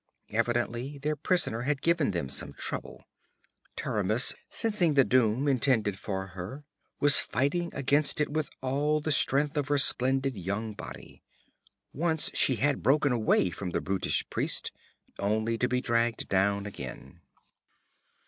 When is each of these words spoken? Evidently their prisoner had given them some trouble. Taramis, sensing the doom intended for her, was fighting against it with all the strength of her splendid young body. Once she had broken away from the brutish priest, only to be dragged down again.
Evidently 0.31 0.97
their 0.97 1.15
prisoner 1.15 1.61
had 1.61 1.79
given 1.83 2.09
them 2.09 2.27
some 2.27 2.53
trouble. 2.53 3.05
Taramis, 3.75 4.33
sensing 4.49 4.95
the 4.95 5.03
doom 5.03 5.47
intended 5.47 5.99
for 5.99 6.29
her, 6.29 6.63
was 6.99 7.19
fighting 7.19 7.69
against 7.75 8.19
it 8.19 8.27
with 8.31 8.49
all 8.61 8.99
the 8.99 9.11
strength 9.11 9.55
of 9.57 9.67
her 9.67 9.77
splendid 9.77 10.35
young 10.35 10.73
body. 10.73 11.21
Once 11.93 12.31
she 12.33 12.55
had 12.55 12.81
broken 12.81 13.11
away 13.11 13.51
from 13.51 13.69
the 13.69 13.79
brutish 13.79 14.27
priest, 14.31 14.71
only 15.19 15.55
to 15.55 15.67
be 15.67 15.79
dragged 15.81 16.27
down 16.27 16.65
again. 16.65 17.21